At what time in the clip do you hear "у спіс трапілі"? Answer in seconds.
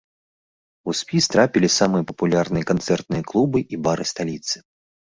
0.89-1.69